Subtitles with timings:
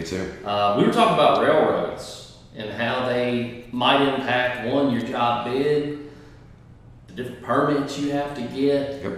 [0.00, 0.32] Me too.
[0.46, 5.98] Uh, we were talking about railroads and how they might impact one your job bid,
[7.08, 9.12] the different permits you have to get, Yep.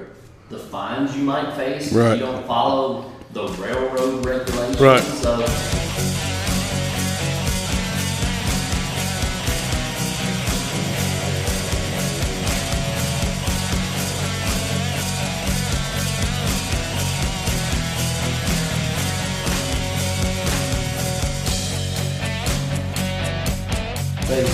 [0.50, 4.80] the fines you might face if you don't follow the railroad regulations.
[4.80, 5.00] Right.
[5.03, 5.37] So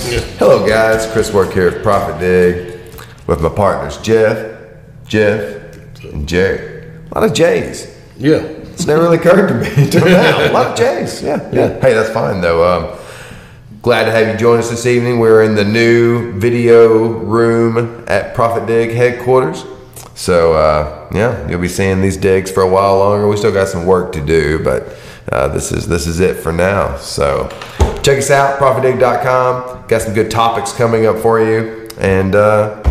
[0.08, 1.06] Hello, guys.
[1.12, 4.58] Chris Work here at ProfitDig with my partners Jeff,
[5.06, 6.90] Jeff, and Jerry.
[7.10, 7.94] A lot of J's.
[8.16, 8.36] Yeah.
[8.36, 10.50] It's never really occurred to me until now.
[10.50, 11.22] A lot of J's.
[11.22, 11.78] Yeah, yeah.
[11.80, 12.64] Hey, that's fine though.
[12.64, 12.98] Um,
[13.82, 15.18] glad to have you join us this evening.
[15.18, 19.66] We're in the new video room at ProfitDig headquarters.
[20.14, 23.28] So uh, yeah, you'll be seeing these digs for a while longer.
[23.28, 24.96] We still got some work to do, but
[25.32, 26.96] uh, this is this is it for now.
[26.96, 27.48] So
[28.02, 29.86] check us out, profitdig.com.
[29.88, 31.88] Got some good topics coming up for you.
[31.98, 32.82] And uh,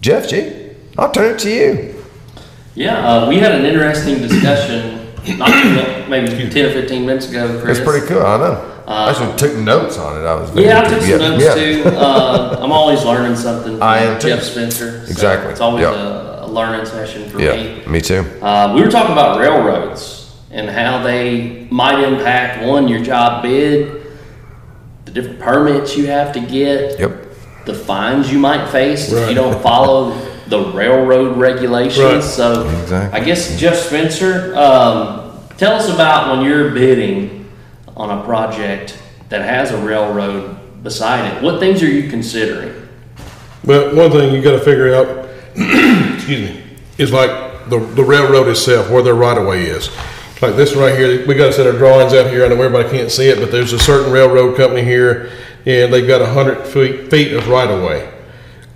[0.00, 2.04] Jeff G, I'll turn it to you.
[2.74, 4.96] yeah, uh, we had an interesting discussion
[5.38, 7.78] not too- maybe ten or fifteen minutes ago, Chris.
[7.78, 8.22] It's pretty cool.
[8.22, 8.66] I know.
[8.86, 10.24] I actually took notes on it.
[10.26, 11.54] I was Yeah, I took some yeah, notes yeah.
[11.54, 11.82] too.
[11.96, 13.74] Uh, I'm always learning something.
[13.74, 14.28] From I am too.
[14.28, 15.04] Jeff Spencer.
[15.04, 15.52] so Exactly.
[15.52, 15.92] It's always Yeah.
[15.92, 17.86] a, a learning session for Yeah, me.
[17.86, 18.24] me too.
[18.42, 20.19] Uh, we were talking about railroads
[20.50, 24.02] and how they might impact one your job bid,
[25.04, 27.26] the different permits you have to get, Yep.
[27.66, 30.10] the fines you might face if you don't follow
[30.48, 31.98] the railroad regulations.
[32.00, 32.22] Right.
[32.22, 33.20] So, Exactly.
[33.20, 37.48] I guess Jeff Spencer, um, tell us about when you're bidding
[37.96, 38.98] on a project
[39.28, 41.42] that has a railroad beside it.
[41.42, 42.74] What things are you considering?
[43.64, 45.28] Well, one thing you got to figure out,
[46.14, 46.62] excuse me,
[46.98, 49.90] is like the, the railroad itself, where their right of way is.
[50.40, 52.46] Like this right here, we got a set of drawings out here.
[52.46, 55.30] I know everybody can't see it, but there's a certain railroad company here,
[55.66, 58.10] and they've got hundred feet, feet of right of way.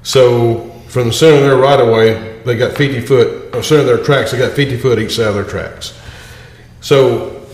[0.03, 3.81] So from the center of their right of way, they got 50 foot, or center
[3.81, 5.99] of their tracks, they got 50 foot each side of their tracks.
[6.83, 7.47] So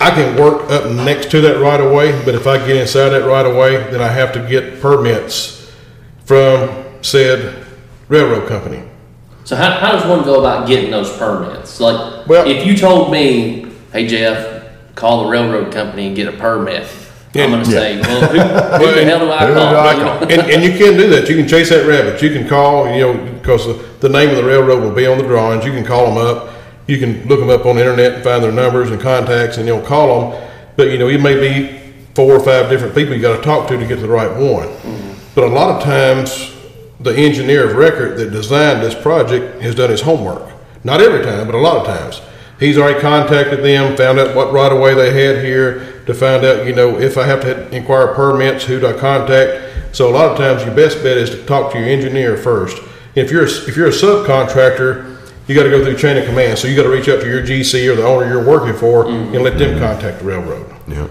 [0.00, 3.10] I can work up next to that right of way, but if I get inside
[3.10, 5.70] that right of way, then I have to get permits
[6.24, 7.66] from said
[8.08, 8.87] railroad company.
[9.48, 11.80] So how, how does one go about getting those permits?
[11.80, 14.62] Like, Well- if you told me, hey Jeff,
[14.94, 16.86] call the railroad company and get a permit,
[17.34, 19.74] I'm gonna say, well, who, who the hell do I Who do call?
[19.74, 20.22] I call?
[20.24, 21.30] And, and you can do that.
[21.30, 22.20] You can chase that rabbit.
[22.20, 25.16] You can call, you know, because the, the name of the railroad will be on
[25.16, 25.64] the drawings.
[25.64, 26.52] You can call them up.
[26.86, 29.66] You can look them up on the internet and find their numbers and contacts and,
[29.66, 30.48] you'll call them.
[30.76, 31.78] But, you know, it may be
[32.14, 34.30] four or five different people you got to talk to to get to the right
[34.30, 34.68] one.
[34.68, 35.12] Mm-hmm.
[35.34, 36.54] But a lot of times,
[37.00, 40.50] the engineer of record that designed this project has done his homework.
[40.84, 42.20] Not every time, but a lot of times.
[42.58, 46.44] He's already contacted them, found out what right of way they had here to find
[46.44, 49.94] out, you know, if I have to inquire permits, who do I contact?
[49.94, 52.82] So a lot of times your best bet is to talk to your engineer first.
[53.14, 56.58] If you're a, if you're a subcontractor, you got to go through chain of command.
[56.58, 59.04] So you got to reach out to your GC or the owner you're working for
[59.04, 59.34] mm-hmm.
[59.34, 60.74] and let them contact the railroad.
[60.86, 61.08] Yeah.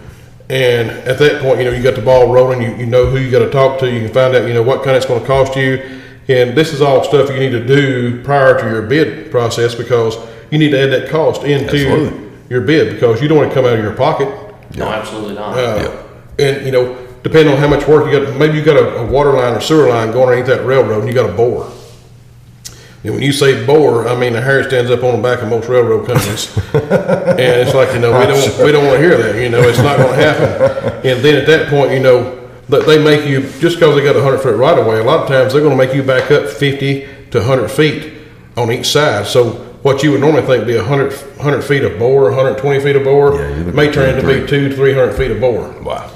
[0.50, 3.18] And at that point, you know, you got the ball rolling, you, you know who
[3.18, 5.20] you got to talk to, you can find out, you know, what kind it's going
[5.20, 6.02] to cost you.
[6.30, 10.16] And this is all stuff you need to do prior to your bid process because
[10.52, 12.30] you need to add that cost into Absolutely.
[12.50, 14.28] your bid because you don't want to come out of your pocket.
[14.76, 15.58] No, absolutely not.
[15.58, 16.04] Uh,
[16.40, 19.06] And, you know, depending on how much work you got, maybe you got a, a
[19.06, 21.70] water line or sewer line going underneath that railroad and you got a bore.
[23.04, 25.50] And when you say bore, I mean the hair stands up on the back of
[25.50, 26.56] most railroad companies.
[26.74, 29.62] and it's like, you know, we don't, we don't want to hear that, you know,
[29.62, 31.08] it's not going to happen.
[31.08, 34.16] And then at that point, you know, that they make you, just because they got
[34.16, 36.04] a hundred foot right of way, a lot of times they're going to make you
[36.04, 38.14] back up 50 to 100 feet
[38.58, 39.26] on each side.
[39.26, 39.52] So
[39.84, 43.04] what you would normally think would be 100, 100 feet of bore, 120 feet of
[43.04, 45.72] bore, Yeah, may turn into be two, to 300 feet of bore.
[45.82, 46.12] Wow.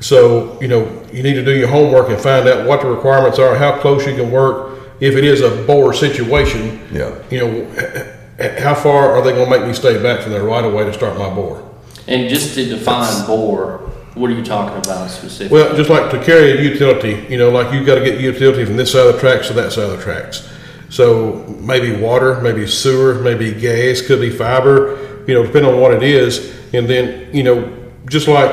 [0.00, 3.38] So, you know, you need to do your homework and find out what the requirements
[3.38, 4.77] are, how close you can work.
[5.00, 7.10] If it is a bore situation, Yeah.
[7.30, 8.04] you know, h-
[8.40, 10.72] h- how far are they going to make me stay back from their right of
[10.72, 11.62] way to start my bore?
[12.08, 13.80] And just to define bore,
[14.14, 15.56] what are you talking about specifically?
[15.58, 18.64] Well, just like to carry a utility, you know, like you've got to get utility
[18.64, 20.48] from this side of the tracks to that side of the tracks.
[20.90, 24.98] So maybe water, maybe sewer, maybe gas, could be fiber,
[25.28, 26.52] you know, depending on what it is.
[26.72, 27.70] And then, you know,
[28.08, 28.50] just like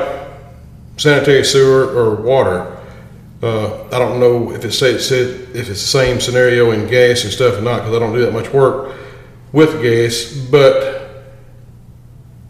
[0.98, 2.75] sanitary sewer or water,
[3.42, 7.58] uh, I don't know if it's if it's the same scenario in gas and stuff
[7.58, 8.94] or not because I don't do that much work
[9.52, 10.32] with gas.
[10.50, 11.24] But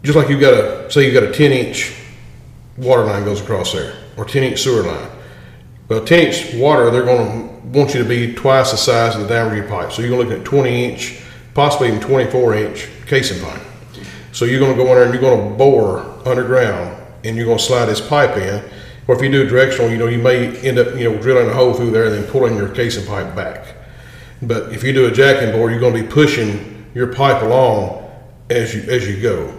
[0.03, 1.93] just like you've got a say you've got a ten inch
[2.77, 5.09] water line goes across there, or 10 inch sewer line.
[5.89, 9.27] Well, 10 inch water, they're going to want you to be twice the size of
[9.27, 9.91] the your pipe.
[9.91, 11.19] So you're going to look at 20 inch,
[11.53, 13.61] possibly even 24 inch casing pipe.
[14.31, 17.45] So you're going to go in there and you're going to bore underground and you're
[17.45, 18.63] gonna slide this pipe in,
[19.07, 21.53] or if you do directional, you know, you may end up, you know, drilling a
[21.53, 23.75] hole through there and then pulling your casing pipe back.
[24.41, 28.03] But if you do a jacking bore, you're gonna be pushing your pipe along
[28.49, 29.53] as you, as you go.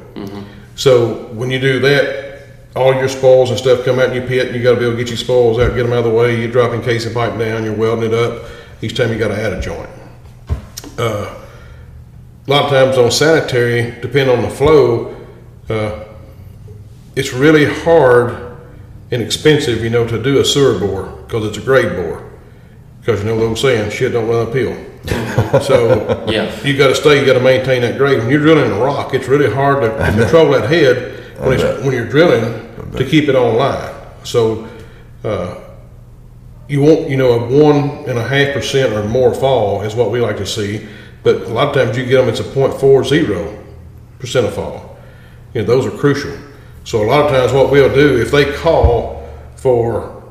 [0.74, 2.42] So when you do that,
[2.76, 4.92] all your spoils and stuff come out in your pit, and you gotta be able
[4.92, 7.36] to get your spoils out, get them out of the way, you're dropping casing pipe
[7.38, 8.44] down, you're welding it up,
[8.82, 9.88] each time you gotta add a joint.
[10.98, 11.34] Uh,
[12.46, 15.16] a lot of times on sanitary, depending on the flow,
[15.68, 16.04] uh,
[17.16, 18.47] it's really hard
[19.10, 22.28] and expensive, you know, to do a sewer bore because it's a grade bore.
[23.00, 24.76] Because you know what I'm saying, shit don't run uphill.
[25.62, 26.54] so Yeah.
[26.62, 28.18] you got to stay, you got to maintain that grade.
[28.18, 31.92] When you're drilling a rock, it's really hard to control that head when, it's, when
[31.94, 33.94] you're drilling to keep it on line.
[34.24, 34.68] So
[35.24, 35.60] uh,
[36.68, 40.10] you want, you know, a one and a half percent or more fall is what
[40.10, 40.86] we like to see.
[41.22, 43.64] But a lot of times you get them, it's a 0.40
[44.18, 44.98] percent of fall.
[45.54, 46.36] You know, those are crucial.
[46.88, 49.22] So a lot of times what we'll do, if they call
[49.56, 50.24] for,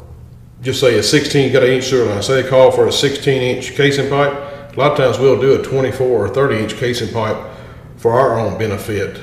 [0.63, 3.41] just say a 16, got an inch sewer line, say they call for a 16
[3.43, 7.13] inch casing pipe, a lot of times we'll do a 24 or 30 inch casing
[7.13, 7.37] pipe
[7.97, 9.21] for our own benefit.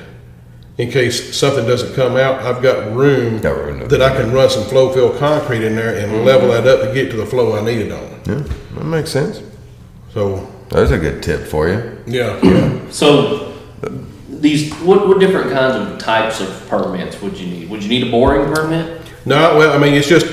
[0.79, 4.31] In case something doesn't come out, I've got room Got room to- that I can
[4.31, 6.25] run some flow fill concrete in there and mm-hmm.
[6.25, 8.21] level that up to get to the flow I need it on.
[8.27, 8.45] Yeah,
[8.77, 9.43] that makes sense.
[10.13, 11.99] So, That's a good tip for you.
[12.07, 12.79] yeah, yeah.
[12.91, 13.55] So
[14.45, 17.71] these, what, what different kinds of types of permits would you need?
[17.71, 19.03] Would you need a boring permit?
[19.25, 20.27] No, well, I mean, it's just,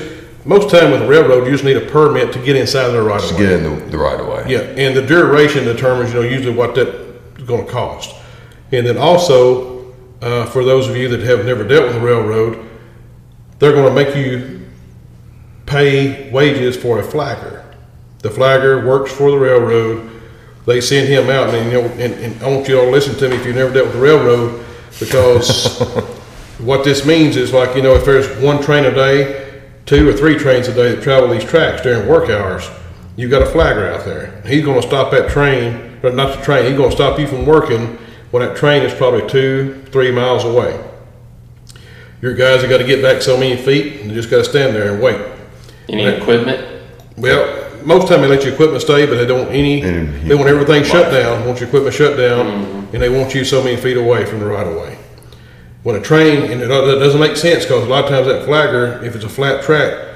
[0.44, 3.02] most time with a railroad, you just need a permit to get inside of the
[3.02, 4.44] right Just of get in the, the right of way.
[4.46, 6.90] Yeah, and the duration determines, you know, usually what that's
[7.46, 8.14] gonna cost.
[8.70, 12.68] And then also, uh, for those of you that have never dealt with a railroad,
[13.58, 14.60] they're gonna make you
[15.64, 17.64] pay wages for a flagger.
[18.18, 20.21] The flagger works for the railroad.
[20.66, 23.16] They send him out, and you know, and, and I want you all to listen
[23.16, 24.64] to me if you've never dealt with the railroad,
[25.00, 25.80] because
[26.58, 30.12] what this means is like, you know, if there's one train a day, two or
[30.12, 32.68] three trains a day that travel these tracks during work hours,
[33.16, 34.40] you've got a flagger out there.
[34.46, 37.98] He's gonna stop that train, or not the train, he's gonna stop you from working
[38.30, 40.80] when that train is probably two, three miles away.
[42.20, 44.92] Your guys have gotta get back so many feet, and they just gotta stand there
[44.92, 45.20] and wait.
[45.88, 46.82] Any equipment?
[47.16, 50.48] Well, most time they let your equipment stay, but they don't any, Any- they want
[50.48, 52.94] everything shut down, want your equipment shut down, mm-hmm.
[52.94, 54.98] and they want you so many feet away from the right of way.
[55.82, 58.44] When a train, and it, that doesn't make sense, because a lot of times that
[58.44, 60.10] flagger, if it's a flat track,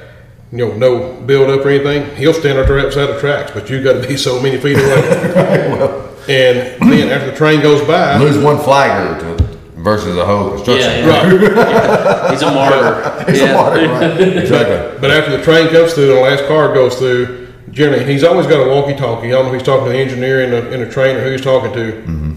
[0.52, 3.68] you know, no build up or anything, he'll stand right there outside the tracks, but
[3.68, 6.02] you gotta be so many feet away.
[6.28, 9.44] And then after the train goes by, Lose one flagger to,
[9.76, 11.06] versus a whole construction.
[11.06, 12.30] Yeah, yeah.
[12.32, 13.24] He's a martyr.
[13.28, 13.54] It's a Yeah.
[13.54, 14.20] water, right?
[14.42, 15.00] Exactly.
[15.00, 17.45] But after the train comes through and the last car goes through,
[17.76, 19.28] generally, he's always got a walkie-talkie.
[19.28, 21.20] I don't know if he's talking to the engineer and the, and the train or
[21.22, 21.92] who he's talking to.
[21.92, 22.32] Mm-hmm.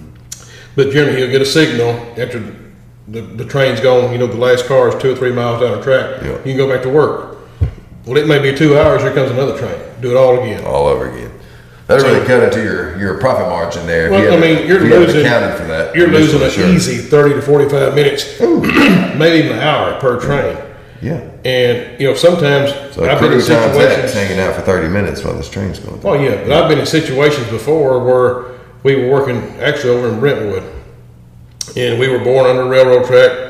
[0.76, 2.40] But generally, he'll get a signal after
[3.08, 5.78] the, the train's gone, you know, the last car is two or three miles down
[5.78, 6.22] the track.
[6.22, 6.38] Yeah.
[6.40, 7.38] You can go back to work.
[8.06, 9.80] Well, it may be two hours, here comes another train.
[10.02, 10.64] Do it all again.
[10.66, 11.32] All over again.
[11.88, 14.12] That really cut into your, your profit margin there.
[14.12, 15.96] Well, you I mean, you're if you had losing, for that.
[15.96, 16.70] you're losing an Sure.
[16.70, 18.40] easy 30 to 45 minutes,
[19.18, 20.69] maybe even an hour per train.
[21.02, 21.22] Yeah.
[21.46, 24.14] And, you know, sometimes So I've been in situations.
[24.14, 26.10] hanging out for 30 minutes while this train's going through.
[26.10, 30.20] Oh yeah, but I've been in situations before where we were working actually over in
[30.20, 30.64] Brentwood,
[31.78, 33.48] and we were born under a railroad track.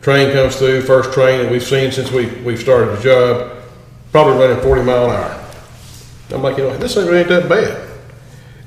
[0.00, 3.52] Train comes through, first train that we've seen since we we started the job,
[4.10, 5.38] probably running 40 mile an hour.
[6.32, 7.88] I'm like, you know, this ain't ain't that bad.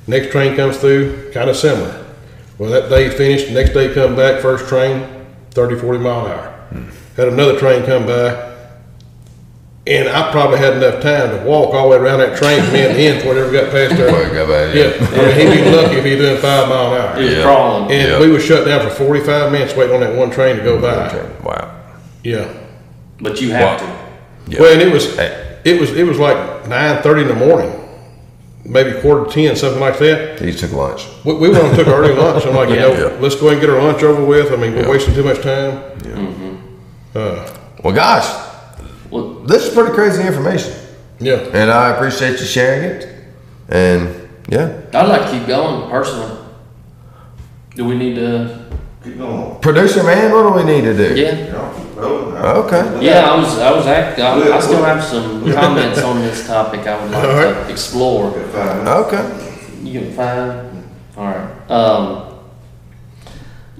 [0.06, 2.04] Next train comes through, kind of similar.
[2.58, 6.48] Well, that day finished, next day come back, first train, 30, 40 mile an hour.
[6.70, 7.05] Hmm.
[7.16, 8.52] Had another train come by,
[9.86, 12.74] and I probably had enough time to walk all the way around that train from
[12.74, 14.10] end to end before it ever got past there.
[14.10, 16.94] Boy, go back, Yeah, I mean, he'd be lucky if he was doing five mile
[16.94, 17.16] an hour.
[17.16, 17.42] He was Yeah.
[17.42, 17.90] crawling.
[17.92, 18.20] And Yeah.
[18.20, 21.16] we were shut down for forty-five minutes waiting on that one train to go by.
[21.42, 21.70] Wow.
[22.22, 22.44] Yeah.
[23.20, 23.86] But you have to.
[24.48, 24.60] Yeah.
[24.60, 25.16] Well, and it was,
[25.64, 27.72] it was, it was like nine thirty in the morning,
[28.64, 30.38] maybe quarter to ten, something like that.
[30.40, 31.06] He took lunch.
[31.24, 32.44] We, we went and took early lunch.
[32.44, 33.10] I'm like, you know, Yeah.
[33.20, 34.52] let's go ahead and get our lunch over with.
[34.52, 34.90] I mean, we're Yeah.
[34.90, 35.78] wasting too much time.
[36.00, 36.45] Mm-hmm.
[37.16, 38.26] Well, gosh,
[39.10, 40.74] Well, this is pretty crazy information.
[41.18, 41.36] Yeah.
[41.54, 43.24] And I appreciate you sharing it.
[43.68, 46.38] And yeah, I'd like to keep going personally.
[47.74, 48.66] Do we need to?
[49.02, 49.60] Keep going.
[49.60, 51.14] producer man, what do we need to do?
[51.14, 51.52] Yeah.
[51.52, 51.86] Y'all keep.
[51.96, 53.04] Okay.
[53.04, 53.58] Yeah, I was.
[53.58, 53.86] I was.
[53.86, 56.80] Act, I, I still have some comments on this topic.
[56.80, 58.30] I would like All to explore.
[58.30, 59.12] Got five minutes.
[59.14, 59.88] Okay.
[59.88, 60.88] You can find.
[61.16, 61.70] All right.
[61.70, 62.38] Um,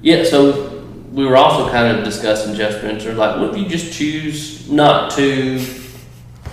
[0.01, 0.25] yeah.
[0.25, 0.76] So
[1.17, 3.15] we were also kind of discussing Jeff Spencer.
[3.15, 5.59] Like, what if you just choose not to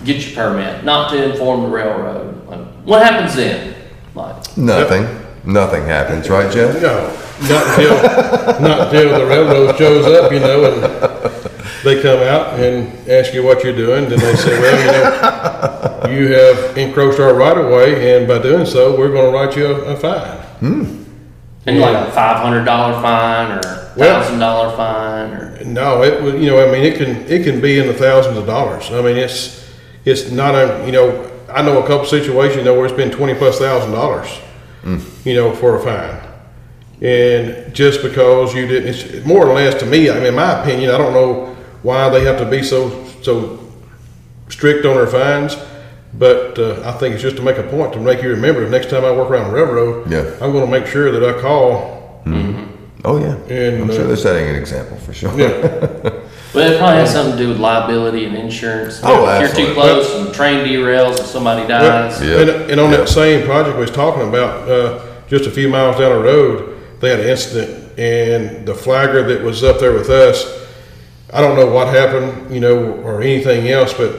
[0.04, 2.48] get your permit, not to inform the railroad?
[2.48, 3.74] Like, what happens then?
[4.14, 5.06] Like, Nothing.
[5.44, 6.80] Nothing happens, right, Jeff?
[6.80, 7.08] No.
[7.46, 10.82] not until, not until the railroad shows up, you know, and
[11.84, 16.18] they come out and ask you what you're doing, then they say, well, you know,
[16.18, 19.66] you have encroached our right of way, and by doing so, we're gonna write you
[19.66, 20.38] a, a fine.
[20.60, 21.03] Hmm.
[21.66, 23.62] And like a five hundred dollar fine or
[23.96, 27.60] thousand dollar fine or No, it would, you know, I mean, it can, it can
[27.60, 28.90] be in the thousands of dollars.
[28.90, 29.66] I mean, it's,
[30.04, 33.10] it's not a, you know, I know a couple situations, you know, where it's been
[33.10, 34.28] twenty plus thousand dollars,
[34.82, 34.98] hmm.
[35.24, 36.20] you know, for a fine.
[37.00, 40.62] And just because you didn't, it's more or less to me, I mean, in my
[40.62, 43.60] opinion, I don't know why they have to be so, so
[44.48, 45.56] strict on their fines.
[46.18, 48.70] But, uh, I think it's just to make a point, to make you remember, the
[48.70, 50.24] next time I work around the railroad, Yeah.
[50.40, 51.92] I'm gonna make sure that I call
[53.06, 55.30] Oh yeah, And, I'm sure uh, they're setting an example for sure.
[55.38, 55.48] Yeah,
[56.54, 59.00] well, it probably has something to do with liability and insurance.
[59.02, 59.74] Oh, if you're too absolutely.
[59.74, 62.22] close and the train derails and somebody Well, dies.
[62.22, 62.40] Yeah.
[62.40, 62.96] And, and on Yeah.
[62.98, 66.78] that same project we was talking about, uh, just a few miles down the road,
[67.00, 70.46] they had an incident, and the flagger that was up there with us,
[71.30, 74.12] I don't know what happened, you know, or anything else, but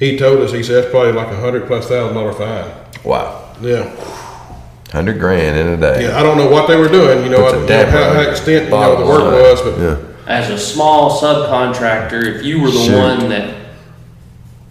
[0.00, 2.70] he told us, he said, that's probably like a hundred plus thousand dollar fine.
[3.04, 3.84] Wow, Yeah,
[4.92, 6.04] hundred grand in a day.
[6.08, 7.90] yeah, I don't know what they were doing, you know, Puts a I- you know,
[7.90, 9.32] how, how your extent, you know, the work line.
[9.34, 12.96] was, but Yeah, As a small subcontractor, if you were the Shoot.
[12.98, 13.54] one that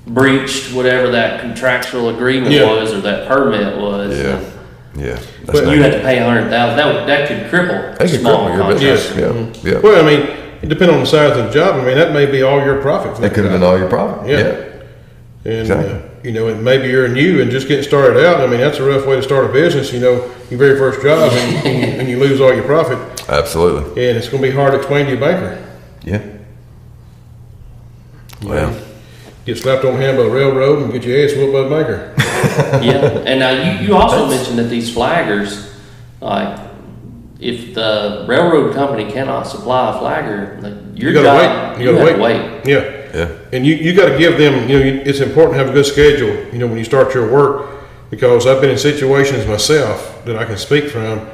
[0.07, 2.65] breached whatever that contractual agreement Yeah.
[2.65, 4.51] was or that permit was, yeah, then
[4.95, 5.19] yeah.
[5.45, 6.77] But you not- had to pay a hundred thousand.
[6.77, 9.07] That would, that could cripple They could small cripple your contractors.
[9.07, 9.17] business.
[9.17, 9.67] Yeah, mm-hmm.
[9.67, 9.79] yeah.
[9.79, 10.21] Well, I mean,
[10.61, 12.81] it depends on the size of the job, I mean, that may be all your
[12.81, 13.15] profit.
[13.15, 14.27] for that could have been all your profit.
[14.29, 14.37] Yeah.
[14.39, 14.63] Yeah,
[15.45, 15.93] And, Exactly.
[15.93, 18.41] uh, you know, and maybe you're new and just getting started out.
[18.41, 21.01] I mean, that's a rough way to start a business, you know, your very first
[21.01, 21.67] job and,
[22.01, 22.97] and you lose all your profit.
[23.29, 24.09] absolutely.
[24.09, 25.65] And it's going to be hard to explain to your banker.
[26.03, 26.21] Yeah.
[28.43, 28.77] Well,
[29.45, 31.69] Get slapped on the hand by the railroad and get your ass whooped by the
[31.69, 32.13] banker.
[32.85, 35.73] yeah, and now you, you also mentioned that these flaggers,
[36.21, 36.59] like,
[37.39, 41.83] if the railroad company cannot supply a flagger, like, your You gotta job, wait.
[41.83, 42.63] you, You gotta have to wait.
[42.65, 42.67] wait.
[42.67, 42.98] Yeah.
[43.13, 45.69] Yeah, And you, you got to give them, you know, you- it's important to have
[45.69, 47.69] a good schedule, you know, when you start your work,
[48.09, 51.27] because I've been in situations myself that I can speak from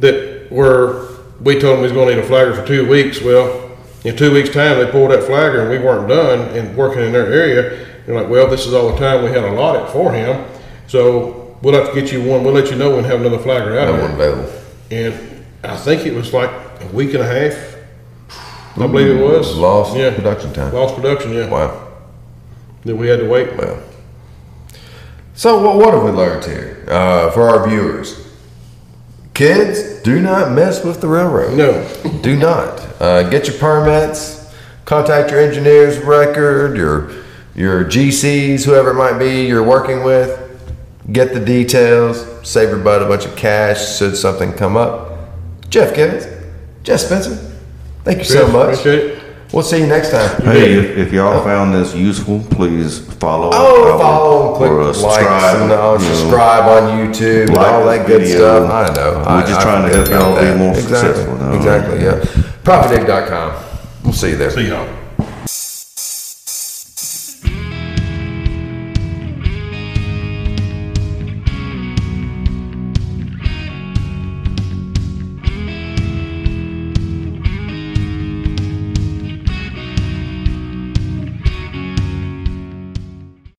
[0.00, 1.02] that where
[1.40, 3.20] we told them we was going to need a flagger for two weeks.
[3.22, 3.70] Well,
[4.04, 7.12] in two weeks' time, they pulled that flagger and we weren't done and working in
[7.12, 7.86] their area.
[8.04, 10.44] They're like, well, this is all the time we had allotted for him.
[10.88, 12.42] So we'll have to get you one.
[12.44, 14.02] We'll let you know when we have another flagger out no there.
[14.02, 14.52] one available.
[14.90, 16.50] And I think it was like
[16.80, 17.71] a week and a half.
[18.76, 19.54] I believe it was.
[19.56, 20.14] Lost Yeah.
[20.14, 20.72] production time.
[20.72, 21.48] Lost production, yeah.
[21.48, 21.88] Wow.
[22.84, 23.56] Then we had to wait.
[23.56, 23.78] Well,
[25.34, 28.18] so what, what have we learned here uh, for our viewers?
[29.34, 31.56] Kids, do not mess with the railroad.
[31.56, 31.86] No.
[32.22, 32.80] Do not.
[33.00, 34.52] Uh, get your permits.
[34.84, 37.10] Contact your engineer's record, your
[37.54, 40.38] your GCs, whoever it might be you're working with.
[41.12, 42.26] Get the details.
[42.48, 45.30] Save your butt a bunch of cash should something come up.
[45.68, 46.26] Jeff Gibbons,
[46.82, 47.51] Jeff Spencer,
[48.04, 48.78] thank you so much.
[48.78, 49.18] Appreciate it.
[49.52, 50.40] We'll see you next time.
[50.42, 53.50] Hey, if, if y'all found this useful, please follow.
[53.52, 56.14] Oh, our- follow, click or, uh, likes, and all, you know.
[56.14, 58.36] subscribe on YouTube, and Like all that good video.
[58.38, 58.70] stuff.
[58.70, 59.12] I know.
[59.18, 61.08] We're I- just I trying to help y'all about be more exactly.
[61.12, 61.52] successful now.
[61.54, 62.02] Exactly.
[62.02, 62.42] Yeah.
[62.64, 63.64] Profitdig.com.
[64.04, 64.50] We'll see you there.
[64.50, 64.88] See y'all.